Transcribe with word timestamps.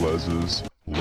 Les's 0.00 0.62
League. 0.86 1.00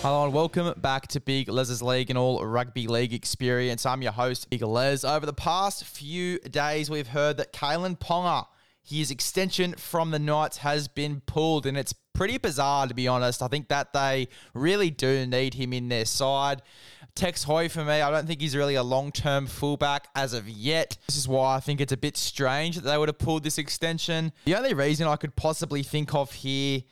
Hello 0.00 0.24
and 0.24 0.32
welcome 0.32 0.72
back 0.80 1.08
to 1.08 1.20
Big 1.20 1.48
Les's 1.48 1.82
League 1.82 2.10
and 2.10 2.18
all 2.18 2.44
rugby 2.44 2.86
league 2.86 3.12
experience. 3.12 3.84
I'm 3.84 4.00
your 4.00 4.12
host, 4.12 4.48
Big 4.48 4.62
Les. 4.62 5.04
Over 5.04 5.26
the 5.26 5.32
past 5.32 5.84
few 5.84 6.38
days, 6.38 6.88
we've 6.88 7.08
heard 7.08 7.36
that 7.36 7.52
Kalyn 7.52 7.98
Ponga, 7.98 8.46
his 8.82 9.10
extension 9.10 9.74
from 9.74 10.10
the 10.10 10.18
Knights 10.18 10.58
has 10.58 10.88
been 10.88 11.20
pulled, 11.26 11.66
and 11.66 11.76
it's 11.76 11.94
pretty 12.14 12.38
bizarre 12.38 12.86
to 12.86 12.94
be 12.94 13.06
honest. 13.06 13.42
I 13.42 13.48
think 13.48 13.68
that 13.68 13.92
they 13.92 14.28
really 14.54 14.90
do 14.90 15.26
need 15.26 15.54
him 15.54 15.72
in 15.72 15.88
their 15.88 16.04
side. 16.06 16.62
Tex 17.14 17.44
Hoy 17.44 17.68
for 17.68 17.84
me, 17.84 18.00
I 18.00 18.10
don't 18.10 18.26
think 18.26 18.40
he's 18.40 18.56
really 18.56 18.74
a 18.74 18.82
long 18.82 19.12
term 19.12 19.46
fullback 19.46 20.08
as 20.16 20.32
of 20.32 20.48
yet. 20.48 20.98
This 21.06 21.16
is 21.16 21.28
why 21.28 21.56
I 21.56 21.60
think 21.60 21.80
it's 21.80 21.92
a 21.92 21.96
bit 21.96 22.16
strange 22.16 22.74
that 22.74 22.82
they 22.82 22.98
would 22.98 23.08
have 23.08 23.18
pulled 23.18 23.44
this 23.44 23.58
extension. 23.58 24.32
The 24.46 24.56
only 24.56 24.74
reason 24.74 25.06
I 25.06 25.16
could 25.16 25.36
possibly 25.36 25.82
think 25.82 26.14
of 26.14 26.32
here 26.32 26.82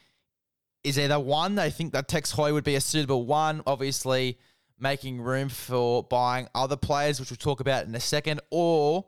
is 0.85 0.99
either 0.99 1.19
one, 1.19 1.57
they 1.57 1.71
think 1.71 1.93
that 1.93 2.09
Tex 2.09 2.33
Hoy 2.33 2.53
would 2.53 2.65
be 2.65 2.77
a 2.77 2.81
suitable 2.81 3.27
one, 3.27 3.63
obviously 3.67 4.39
making 4.79 5.21
room 5.21 5.49
for 5.49 6.03
buying 6.03 6.49
other 6.55 6.77
players, 6.77 7.21
which 7.21 7.31
we'll 7.31 7.37
talk 7.37 7.61
about 7.61 7.87
in 7.87 7.95
a 7.95 8.01
second, 8.01 8.41
or 8.51 9.07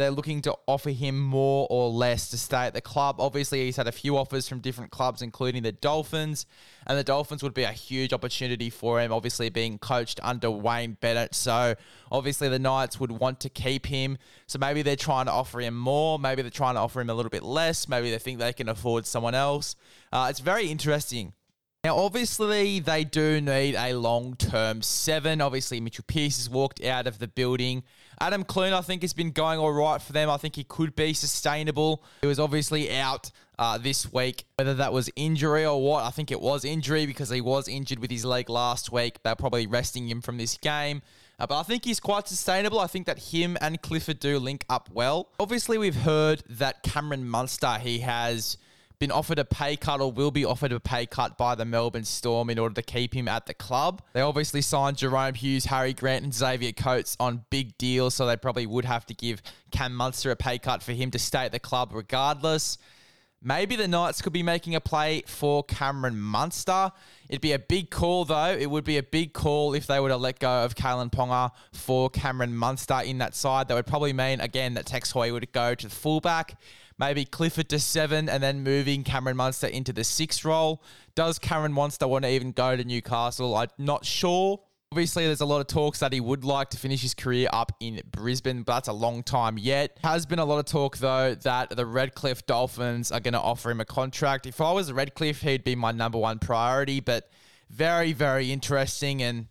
they're 0.00 0.10
looking 0.10 0.42
to 0.42 0.56
offer 0.66 0.90
him 0.90 1.20
more 1.20 1.66
or 1.70 1.90
less 1.90 2.30
to 2.30 2.38
stay 2.38 2.66
at 2.66 2.74
the 2.74 2.80
club. 2.80 3.16
Obviously, 3.18 3.64
he's 3.64 3.76
had 3.76 3.86
a 3.86 3.92
few 3.92 4.16
offers 4.16 4.48
from 4.48 4.60
different 4.60 4.90
clubs, 4.90 5.22
including 5.22 5.62
the 5.62 5.72
Dolphins, 5.72 6.46
and 6.86 6.98
the 6.98 7.04
Dolphins 7.04 7.42
would 7.42 7.54
be 7.54 7.62
a 7.62 7.72
huge 7.72 8.12
opportunity 8.12 8.70
for 8.70 9.00
him, 9.00 9.12
obviously 9.12 9.50
being 9.50 9.78
coached 9.78 10.18
under 10.22 10.50
Wayne 10.50 10.96
Bennett. 11.00 11.34
So, 11.34 11.74
obviously, 12.10 12.48
the 12.48 12.58
Knights 12.58 12.98
would 12.98 13.12
want 13.12 13.40
to 13.40 13.48
keep 13.48 13.86
him. 13.86 14.18
So, 14.46 14.58
maybe 14.58 14.82
they're 14.82 14.96
trying 14.96 15.26
to 15.26 15.32
offer 15.32 15.60
him 15.60 15.76
more. 15.76 16.18
Maybe 16.18 16.42
they're 16.42 16.50
trying 16.50 16.74
to 16.74 16.80
offer 16.80 17.00
him 17.00 17.10
a 17.10 17.14
little 17.14 17.30
bit 17.30 17.42
less. 17.42 17.88
Maybe 17.88 18.10
they 18.10 18.18
think 18.18 18.38
they 18.38 18.52
can 18.52 18.68
afford 18.68 19.06
someone 19.06 19.34
else. 19.34 19.76
Uh, 20.12 20.28
it's 20.30 20.40
very 20.40 20.68
interesting. 20.68 21.34
Now, 21.82 21.96
obviously, 21.96 22.80
they 22.80 23.04
do 23.04 23.40
need 23.40 23.74
a 23.74 23.94
long 23.94 24.36
term 24.36 24.82
seven. 24.82 25.40
Obviously, 25.40 25.80
Mitchell 25.80 26.04
Pearce 26.06 26.36
has 26.36 26.50
walked 26.50 26.84
out 26.84 27.06
of 27.06 27.18
the 27.18 27.26
building. 27.26 27.84
Adam 28.20 28.44
Clune, 28.44 28.74
I 28.74 28.82
think, 28.82 29.00
has 29.00 29.14
been 29.14 29.30
going 29.30 29.58
all 29.58 29.72
right 29.72 30.00
for 30.00 30.12
them. 30.12 30.28
I 30.28 30.36
think 30.36 30.56
he 30.56 30.64
could 30.64 30.94
be 30.94 31.14
sustainable. 31.14 32.04
He 32.20 32.26
was 32.26 32.38
obviously 32.38 32.94
out 32.94 33.30
uh, 33.58 33.78
this 33.78 34.12
week, 34.12 34.44
whether 34.56 34.74
that 34.74 34.92
was 34.92 35.08
injury 35.16 35.64
or 35.64 35.80
what. 35.80 36.04
I 36.04 36.10
think 36.10 36.30
it 36.30 36.42
was 36.42 36.66
injury 36.66 37.06
because 37.06 37.30
he 37.30 37.40
was 37.40 37.66
injured 37.66 37.98
with 37.98 38.10
his 38.10 38.26
leg 38.26 38.50
last 38.50 38.92
week. 38.92 39.22
They're 39.22 39.34
probably 39.34 39.66
resting 39.66 40.06
him 40.06 40.20
from 40.20 40.36
this 40.36 40.58
game. 40.58 41.00
Uh, 41.38 41.46
but 41.46 41.60
I 41.60 41.62
think 41.62 41.86
he's 41.86 41.98
quite 41.98 42.28
sustainable. 42.28 42.78
I 42.78 42.88
think 42.88 43.06
that 43.06 43.18
him 43.18 43.56
and 43.62 43.80
Clifford 43.80 44.20
do 44.20 44.38
link 44.38 44.66
up 44.68 44.90
well. 44.92 45.30
Obviously, 45.40 45.78
we've 45.78 45.96
heard 45.96 46.42
that 46.50 46.82
Cameron 46.82 47.26
Munster, 47.26 47.78
he 47.78 48.00
has 48.00 48.58
been 49.00 49.10
offered 49.10 49.38
a 49.38 49.44
pay 49.44 49.76
cut 49.76 50.00
or 50.00 50.12
will 50.12 50.30
be 50.30 50.44
offered 50.44 50.72
a 50.72 50.78
pay 50.78 51.06
cut 51.06 51.38
by 51.38 51.54
the 51.54 51.64
Melbourne 51.64 52.04
Storm 52.04 52.50
in 52.50 52.58
order 52.58 52.74
to 52.74 52.82
keep 52.82 53.14
him 53.14 53.26
at 53.26 53.46
the 53.46 53.54
club. 53.54 54.02
They 54.12 54.20
obviously 54.20 54.60
signed 54.60 54.98
Jahrome 54.98 55.34
Hughes, 55.34 55.64
Harry 55.64 55.94
Grant, 55.94 56.22
and 56.22 56.34
Xavier 56.34 56.72
Coates 56.72 57.16
on 57.18 57.44
big 57.48 57.76
deals, 57.78 58.14
so 58.14 58.26
they 58.26 58.36
probably 58.36 58.66
would 58.66 58.84
have 58.84 59.06
to 59.06 59.14
give 59.14 59.42
Cam 59.70 59.94
Munster 59.94 60.30
a 60.30 60.36
pay 60.36 60.58
cut 60.58 60.82
for 60.82 60.92
him 60.92 61.10
to 61.12 61.18
stay 61.18 61.46
at 61.46 61.52
the 61.52 61.58
club 61.58 61.92
regardless. 61.94 62.76
Maybe 63.42 63.74
the 63.74 63.88
Knights 63.88 64.20
could 64.20 64.34
be 64.34 64.42
making 64.42 64.74
a 64.74 64.80
play 64.80 65.22
for 65.26 65.64
Cameron 65.64 66.20
Munster. 66.20 66.92
It'd 67.28 67.40
be 67.40 67.52
a 67.52 67.58
big 67.58 67.90
call, 67.90 68.26
though. 68.26 68.52
It 68.52 68.70
would 68.70 68.84
be 68.84 68.98
a 68.98 69.02
big 69.02 69.32
call 69.32 69.72
if 69.72 69.86
they 69.86 69.98
were 69.98 70.10
to 70.10 70.16
let 70.18 70.38
go 70.40 70.64
of 70.64 70.74
Kalyn 70.74 71.10
Ponga 71.10 71.50
for 71.72 72.10
Cameron 72.10 72.54
Munster 72.54 73.00
in 73.02 73.16
that 73.18 73.34
side. 73.34 73.68
That 73.68 73.74
would 73.74 73.86
probably 73.86 74.12
mean, 74.12 74.40
again, 74.40 74.74
that 74.74 74.84
Tex 74.84 75.10
Hoy 75.10 75.32
would 75.32 75.50
go 75.52 75.74
to 75.74 75.88
the 75.88 75.94
fullback 75.94 76.58
maybe 77.00 77.24
Clifford 77.24 77.70
to 77.70 77.80
seven, 77.80 78.28
and 78.28 78.42
then 78.42 78.62
moving 78.62 79.02
Cameron 79.02 79.38
Munster 79.38 79.66
into 79.66 79.90
the 79.90 80.04
sixth 80.04 80.44
role. 80.44 80.82
Does 81.14 81.38
Cameron 81.38 81.72
Munster 81.72 82.06
want 82.06 82.24
to 82.24 82.30
even 82.30 82.52
go 82.52 82.76
to 82.76 82.84
Newcastle? 82.84 83.56
I'm 83.56 83.70
not 83.78 84.04
sure. 84.04 84.60
Obviously, 84.92 85.24
there's 85.24 85.40
a 85.40 85.46
lot 85.46 85.60
of 85.60 85.68
talks 85.68 86.00
that 86.00 86.12
he 86.12 86.18
would 86.18 86.42
like 86.42 86.70
to 86.70 86.76
finish 86.76 87.00
his 87.00 87.14
career 87.14 87.48
up 87.52 87.70
in 87.78 88.02
Brisbane, 88.10 88.64
but 88.64 88.74
that's 88.74 88.88
a 88.88 88.92
long 88.92 89.22
time 89.22 89.56
yet. 89.56 89.96
Has 90.02 90.26
been 90.26 90.40
a 90.40 90.44
lot 90.44 90.58
of 90.58 90.64
talk, 90.64 90.98
though, 90.98 91.36
that 91.36 91.70
the 91.70 91.86
Redcliffe 91.86 92.44
Dolphins 92.44 93.12
are 93.12 93.20
going 93.20 93.34
to 93.34 93.40
offer 93.40 93.70
him 93.70 93.80
a 93.80 93.84
contract. 93.84 94.46
If 94.46 94.60
I 94.60 94.72
was 94.72 94.90
Redcliffe, 94.90 95.42
he'd 95.42 95.62
be 95.62 95.76
my 95.76 95.92
number 95.92 96.18
one 96.18 96.40
priority, 96.40 96.98
but 96.98 97.30
very, 97.68 98.12
very 98.12 98.50
interesting. 98.50 99.22
And 99.22 99.46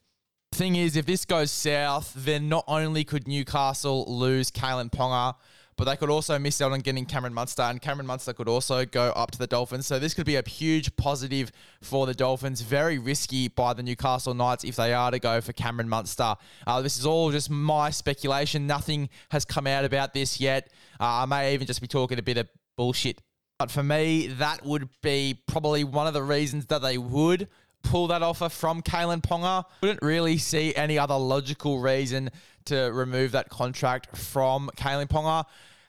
thing 0.51 0.75
is, 0.75 0.97
if 0.97 1.05
this 1.05 1.23
goes 1.23 1.51
south, 1.51 2.11
then 2.17 2.49
not 2.49 2.65
only 2.67 3.05
could 3.05 3.25
Newcastle 3.25 4.03
lose 4.09 4.51
Kalyn 4.51 4.91
Ponga, 4.91 5.35
but 5.79 5.85
they 5.85 5.95
could 5.95 6.09
also 6.09 6.37
miss 6.37 6.59
out 6.59 6.73
on 6.73 6.81
getting 6.81 7.05
Cameron 7.05 7.33
Munster, 7.33 7.61
and 7.61 7.81
Cameron 7.81 8.05
Munster 8.05 8.33
could 8.33 8.49
also 8.49 8.83
go 8.85 9.13
up 9.15 9.31
to 9.31 9.39
the 9.39 9.47
Dolphins. 9.47 9.87
So 9.87 9.97
this 9.97 10.13
could 10.13 10.25
be 10.25 10.35
a 10.35 10.45
huge 10.45 10.93
positive 10.97 11.53
for 11.81 12.05
the 12.05 12.13
Dolphins. 12.13 12.59
Very 12.59 12.99
risky 12.99 13.47
by 13.47 13.71
the 13.71 13.81
Newcastle 13.81 14.33
Knights 14.33 14.65
if 14.65 14.75
they 14.75 14.93
are 14.93 15.09
to 15.09 15.19
go 15.19 15.39
for 15.39 15.53
Cameron 15.53 15.87
Munster. 15.87 16.35
Uh, 16.67 16.81
this 16.81 16.97
is 16.97 17.05
all 17.05 17.31
just 17.31 17.49
my 17.49 17.91
speculation. 17.91 18.67
Nothing 18.67 19.07
has 19.29 19.45
come 19.45 19.67
out 19.67 19.85
about 19.85 20.13
this 20.13 20.41
yet. 20.41 20.67
Uh, 20.99 21.23
I 21.23 21.25
may 21.25 21.53
even 21.53 21.65
just 21.65 21.79
be 21.79 21.87
talking 21.87 22.19
a 22.19 22.23
bit 22.23 22.37
of 22.37 22.49
bullshit. 22.75 23.21
But 23.57 23.71
for 23.71 23.81
me, 23.81 24.27
that 24.27 24.65
would 24.65 24.89
be 25.01 25.41
probably 25.47 25.85
one 25.85 26.07
of 26.07 26.13
the 26.13 26.23
reasons 26.23 26.65
that 26.65 26.81
they 26.81 26.97
would 26.97 27.47
pull 27.83 28.07
that 28.07 28.21
offer 28.21 28.49
from 28.49 28.81
Kalyn 28.81 29.21
Ponga. 29.21 29.63
Wouldn't 29.81 30.01
really 30.01 30.39
see 30.39 30.75
any 30.75 30.99
other 30.99 31.15
logical 31.15 31.79
reason 31.79 32.31
to 32.69 32.91
remove 32.93 33.31
that 33.33 33.49
contract 33.49 34.17
from 34.17 34.69
Kalyn 34.75 35.07
Ponga. 35.07 35.45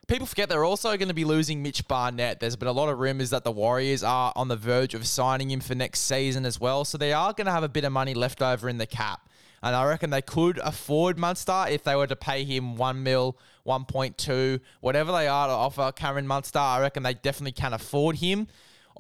People 0.06 0.26
forget 0.26 0.48
they're 0.48 0.64
also 0.64 0.96
going 0.96 1.08
to 1.08 1.14
be 1.14 1.24
losing 1.24 1.62
Mitch 1.62 1.86
Barnett. 1.86 2.40
There's 2.40 2.56
been 2.56 2.68
a 2.68 2.72
lot 2.72 2.88
of 2.88 2.98
rumours 2.98 3.30
that 3.30 3.44
the 3.44 3.52
Warriors 3.52 4.02
are 4.02 4.32
on 4.34 4.48
the 4.48 4.56
verge 4.56 4.92
of 4.92 5.06
signing 5.06 5.50
him 5.50 5.60
for 5.60 5.74
next 5.74 6.00
season 6.00 6.44
as 6.44 6.58
well. 6.58 6.84
So 6.84 6.98
they 6.98 7.12
are 7.12 7.32
going 7.32 7.46
to 7.46 7.52
have 7.52 7.62
a 7.62 7.68
bit 7.68 7.84
of 7.84 7.92
money 7.92 8.12
left 8.12 8.42
over 8.42 8.68
in 8.68 8.78
the 8.78 8.86
cap. 8.86 9.28
And 9.62 9.76
I 9.76 9.86
reckon 9.86 10.10
they 10.10 10.22
could 10.22 10.58
afford 10.58 11.18
Munster 11.18 11.66
if 11.68 11.84
they 11.84 11.94
were 11.94 12.06
to 12.06 12.16
pay 12.16 12.44
him 12.44 12.76
1 12.76 13.02
mil, 13.02 13.36
1.2, 13.66 14.60
whatever 14.80 15.12
they 15.12 15.28
are 15.28 15.46
to 15.46 15.52
offer 15.52 15.92
Cameron 15.92 16.26
Munster. 16.26 16.58
I 16.58 16.80
reckon 16.80 17.02
they 17.02 17.14
definitely 17.14 17.52
can 17.52 17.72
afford 17.72 18.16
him. 18.16 18.48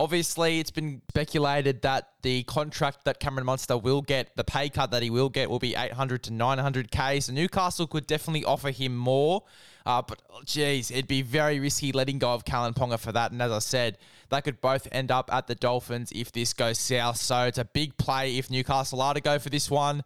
Obviously, 0.00 0.60
it's 0.60 0.70
been 0.70 1.02
speculated 1.10 1.82
that 1.82 2.08
the 2.22 2.42
contract 2.44 3.04
that 3.04 3.20
Cameron 3.20 3.44
Munster 3.44 3.76
will 3.76 4.00
get, 4.00 4.34
the 4.34 4.42
pay 4.42 4.70
cut 4.70 4.92
that 4.92 5.02
he 5.02 5.10
will 5.10 5.28
get, 5.28 5.50
will 5.50 5.58
be 5.58 5.74
800 5.74 6.22
to 6.22 6.30
900k. 6.30 7.22
So 7.22 7.34
Newcastle 7.34 7.86
could 7.86 8.06
definitely 8.06 8.42
offer 8.46 8.70
him 8.70 8.96
more. 8.96 9.42
Uh, 9.84 10.00
but 10.00 10.22
geez, 10.46 10.90
it'd 10.90 11.06
be 11.06 11.20
very 11.20 11.60
risky 11.60 11.92
letting 11.92 12.18
go 12.18 12.32
of 12.32 12.46
Kalyn 12.46 12.74
Ponga 12.74 12.98
for 12.98 13.12
that. 13.12 13.32
And 13.32 13.42
as 13.42 13.52
I 13.52 13.58
said, 13.58 13.98
they 14.30 14.40
could 14.40 14.62
both 14.62 14.88
end 14.90 15.10
up 15.10 15.30
at 15.30 15.48
the 15.48 15.54
Dolphins 15.54 16.12
if 16.14 16.32
this 16.32 16.54
goes 16.54 16.78
south. 16.78 17.18
So 17.18 17.42
it's 17.42 17.58
a 17.58 17.66
big 17.66 17.98
play 17.98 18.38
if 18.38 18.50
Newcastle 18.50 19.02
are 19.02 19.12
to 19.12 19.20
go 19.20 19.38
for 19.38 19.50
this 19.50 19.70
one. 19.70 20.02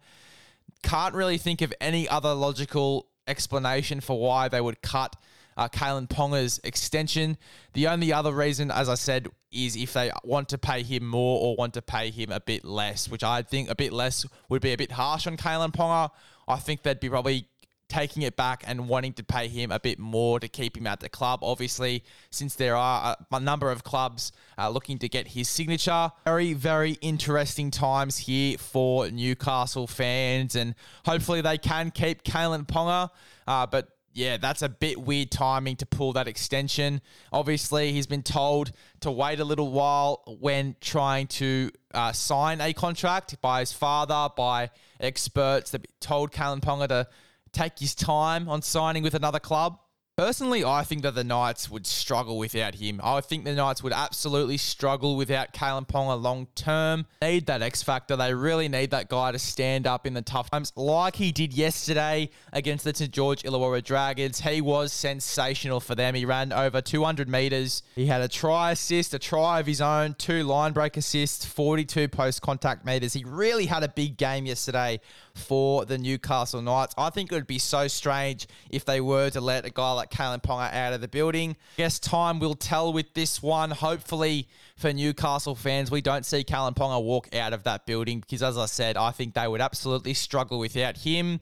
Can't 0.83 1.15
really 1.15 1.37
think 1.37 1.61
of 1.61 1.73
any 1.79 2.05
other 2.09 2.33
logical 2.33 3.07
explanation 3.29 4.01
for 4.01 4.19
why 4.19 4.49
they 4.49 4.59
would 4.59 4.81
cut 4.81 5.15
uh, 5.57 5.69
Kalyn 5.69 6.07
Ponga's 6.07 6.59
extension. 6.63 7.37
The 7.73 7.87
only 7.87 8.11
other 8.11 8.31
reason, 8.31 8.71
as 8.71 8.89
I 8.89 8.95
said, 8.95 9.27
is 9.51 9.75
if 9.75 9.93
they 9.93 10.11
want 10.23 10.49
to 10.49 10.57
pay 10.57 10.83
him 10.83 11.05
more 11.07 11.39
or 11.41 11.55
want 11.55 11.73
to 11.75 11.81
pay 11.81 12.11
him 12.11 12.31
a 12.31 12.39
bit 12.39 12.65
less, 12.65 13.09
which 13.09 13.23
I 13.23 13.41
think 13.41 13.69
a 13.69 13.75
bit 13.75 13.93
less 13.93 14.25
would 14.49 14.61
be 14.61 14.73
a 14.73 14.77
bit 14.77 14.91
harsh 14.91 15.27
on 15.27 15.37
Kalyn 15.37 15.73
Ponga. 15.73 16.11
I 16.47 16.57
think 16.57 16.83
they'd 16.83 16.99
be 16.99 17.09
probably 17.09 17.47
taking 17.87 18.23
it 18.23 18.35
back 18.35 18.63
and 18.65 18.87
wanting 18.89 19.13
to 19.13 19.23
pay 19.23 19.47
him 19.47 19.71
a 19.71 19.79
bit 19.79 19.99
more 19.99 20.39
to 20.39 20.47
keep 20.47 20.75
him 20.75 20.87
at 20.87 20.99
the 20.99 21.09
club. 21.09 21.39
Obviously, 21.43 22.03
since 22.31 22.55
there 22.55 22.75
are 22.75 23.15
a, 23.31 23.39
number 23.39 23.69
of 23.69 23.83
clubs 23.83 24.31
uh, 24.57 24.67
looking 24.69 24.97
to 24.97 25.07
get 25.07 25.27
his 25.27 25.47
signature. 25.47 26.11
Very, 26.25 26.53
very 26.53 26.93
interesting 27.01 27.69
times 27.69 28.17
here 28.17 28.57
for 28.57 29.09
Newcastle 29.09 29.85
fans, 29.85 30.55
and 30.55 30.73
hopefully 31.05 31.41
they 31.41 31.57
can 31.57 31.91
keep 31.91 32.23
Kalyn 32.23 32.65
Ponga. 32.65 33.09
Uh, 33.47 33.67
but 33.67 33.94
yeah, 34.15 34.37
that's 34.37 34.61
a 34.61 34.69
bit 34.69 35.01
weird 35.01 35.29
timing 35.29 35.75
to 35.75 35.85
pull 35.85 36.13
that 36.13 36.25
extension. 36.25 37.01
Obviously, 37.33 37.91
he's 37.91 38.07
been 38.07 38.23
told 38.23 38.71
to 39.01 39.11
wait 39.11 39.41
a 39.41 39.43
little 39.43 39.73
while 39.73 40.23
when 40.39 40.77
trying 40.79 41.27
to 41.27 41.69
uh, 41.93 42.13
sign 42.13 42.61
a 42.61 42.71
contract 42.71 43.39
by 43.41 43.59
his 43.59 43.73
father, 43.73 44.29
by 44.37 44.69
experts 45.01 45.71
that 45.71 45.85
told 45.99 46.31
Kalyn 46.31 46.61
Ponga 46.61 46.87
to 46.87 47.07
take 47.51 47.77
his 47.77 47.93
time 47.93 48.47
on 48.47 48.61
signing 48.61 49.03
with 49.03 49.15
another 49.15 49.39
club. 49.39 49.79
Personally, 50.17 50.63
I 50.63 50.83
think 50.83 51.01
that 51.01 51.13
the 51.13 51.25
Knights 51.25 51.69
would 51.69 51.85
struggle 51.85 52.37
without 52.37 52.75
him. 52.75 53.01
I 53.03 53.19
think 53.19 53.43
the 53.43 53.53
Knights 53.53 53.83
would 53.83 53.91
absolutely 53.91 54.55
struggle 54.55 55.17
without 55.17 55.51
Kalyn 55.51 55.85
Ponga 55.85 56.21
long 56.21 56.47
term. 56.55 57.05
Need 57.21 57.47
that 57.47 57.61
X 57.61 57.83
factor. 57.83 58.15
They 58.15 58.33
really 58.33 58.69
need 58.69 58.91
that 58.91 59.09
guy 59.09 59.33
to 59.33 59.39
stand 59.39 59.85
up 59.85 60.07
in 60.07 60.13
the 60.13 60.21
tough 60.21 60.49
times, 60.49 60.71
like 60.77 61.17
he 61.17 61.33
did 61.33 61.51
yesterday 61.51 62.29
against 62.53 62.85
the 62.85 62.95
St 62.95 63.11
George 63.11 63.43
Illawarra 63.43 63.83
Dragons. 63.83 64.39
He 64.39 64.61
was 64.61 64.93
sensational 64.93 65.81
for 65.81 65.95
them. 65.95 66.15
He 66.15 66.23
ran 66.23 66.53
over 66.53 66.79
200 66.79 67.27
metres. 67.27 67.83
He 67.95 68.05
had 68.05 68.21
a 68.21 68.29
try 68.29 68.71
assist, 68.71 69.13
a 69.13 69.19
try 69.19 69.59
of 69.59 69.65
his 69.65 69.81
own, 69.81 70.13
two 70.13 70.43
line 70.43 70.71
break 70.71 70.95
assists, 70.95 71.43
42 71.43 72.07
post 72.07 72.41
contact 72.41 72.85
metres. 72.85 73.11
He 73.11 73.25
really 73.25 73.65
had 73.65 73.83
a 73.83 73.89
big 73.89 74.15
game 74.15 74.45
yesterday 74.45 75.01
for 75.33 75.83
the 75.83 75.97
Newcastle 75.97 76.61
Knights. 76.61 76.95
I 76.97 77.09
think 77.09 77.33
it 77.33 77.35
would 77.35 77.47
be 77.47 77.59
so 77.59 77.89
strange 77.89 78.47
if 78.69 78.85
they 78.85 79.01
were 79.01 79.29
to 79.31 79.41
let 79.41 79.65
a 79.65 79.69
guy 79.69 79.91
like 79.91 80.04
like 80.05 80.11
Kalyn 80.11 80.41
Ponga 80.41 80.73
out 80.73 80.93
of 80.93 81.01
the 81.01 81.07
building. 81.07 81.55
Guess 81.77 81.99
time 81.99 82.39
will 82.39 82.55
tell 82.55 82.93
with 82.93 83.13
this 83.13 83.41
one. 83.41 83.71
Hopefully 83.71 84.47
for 84.77 84.93
Newcastle 84.93 85.55
fans, 85.55 85.89
we 85.91 86.01
don't 86.01 86.25
see 86.25 86.43
Kalyn 86.43 86.75
Ponga 86.75 87.03
walk 87.03 87.33
out 87.35 87.53
of 87.53 87.63
that 87.63 87.85
building 87.85 88.19
because, 88.19 88.43
as 88.43 88.57
I 88.57 88.65
said, 88.65 88.97
I 88.97 89.11
think 89.11 89.33
they 89.33 89.47
would 89.47 89.61
absolutely 89.61 90.13
struggle 90.13 90.59
without 90.59 90.97
him. 90.97 91.39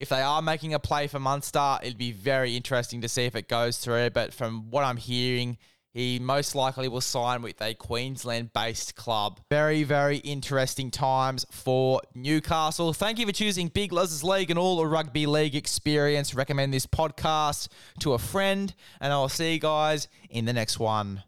If 0.00 0.08
they 0.08 0.22
are 0.22 0.42
making 0.42 0.74
a 0.74 0.78
play 0.78 1.06
for 1.06 1.18
Munster, 1.18 1.78
it'd 1.82 1.98
be 1.98 2.12
very 2.12 2.56
interesting 2.56 3.00
to 3.02 3.08
see 3.08 3.24
if 3.24 3.36
it 3.36 3.48
goes 3.48 3.78
through. 3.78 4.10
But 4.10 4.34
from 4.34 4.70
what 4.70 4.84
I'm 4.84 4.96
hearing, 4.96 5.56
he 5.94 6.18
most 6.18 6.56
likely 6.56 6.88
will 6.88 7.00
sign 7.00 7.40
with 7.40 7.62
a 7.62 7.72
Queensland 7.72 8.52
based 8.52 8.96
club. 8.96 9.40
Very, 9.48 9.84
very 9.84 10.18
interesting 10.18 10.90
times 10.90 11.46
for 11.50 12.00
Newcastle. 12.14 12.92
Thank 12.92 13.20
you 13.20 13.26
for 13.26 13.32
choosing 13.32 13.68
Big 13.68 13.92
Les's 13.92 14.24
League 14.24 14.50
and 14.50 14.58
all 14.58 14.76
the 14.78 14.86
rugby 14.86 15.24
league 15.26 15.54
experience. 15.54 16.34
Recommend 16.34 16.74
this 16.74 16.86
podcast 16.86 17.68
to 18.00 18.12
a 18.12 18.18
friend, 18.18 18.74
and 19.00 19.12
I'll 19.12 19.28
see 19.28 19.54
you 19.54 19.60
guys 19.60 20.08
in 20.28 20.44
the 20.44 20.52
next 20.52 20.80
one. 20.80 21.22